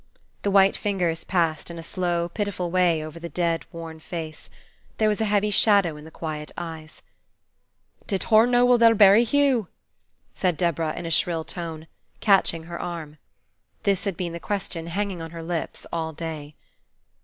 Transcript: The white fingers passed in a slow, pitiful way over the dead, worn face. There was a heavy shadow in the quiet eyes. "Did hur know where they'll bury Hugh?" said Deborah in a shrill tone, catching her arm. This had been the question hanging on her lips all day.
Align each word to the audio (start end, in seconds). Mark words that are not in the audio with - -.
The 0.41 0.49
white 0.49 0.75
fingers 0.75 1.23
passed 1.23 1.69
in 1.69 1.77
a 1.77 1.83
slow, 1.83 2.27
pitiful 2.27 2.71
way 2.71 3.05
over 3.05 3.19
the 3.19 3.29
dead, 3.29 3.67
worn 3.71 3.99
face. 3.99 4.49
There 4.97 5.07
was 5.07 5.21
a 5.21 5.25
heavy 5.25 5.51
shadow 5.51 5.95
in 5.95 6.05
the 6.05 6.09
quiet 6.09 6.51
eyes. 6.57 7.03
"Did 8.07 8.23
hur 8.23 8.47
know 8.47 8.65
where 8.65 8.79
they'll 8.79 8.95
bury 8.95 9.23
Hugh?" 9.23 9.67
said 10.33 10.57
Deborah 10.57 10.95
in 10.97 11.05
a 11.05 11.11
shrill 11.11 11.43
tone, 11.43 11.85
catching 12.19 12.63
her 12.63 12.81
arm. 12.81 13.19
This 13.83 14.05
had 14.05 14.17
been 14.17 14.33
the 14.33 14.39
question 14.39 14.87
hanging 14.87 15.21
on 15.21 15.29
her 15.29 15.43
lips 15.43 15.85
all 15.93 16.13
day. 16.13 16.55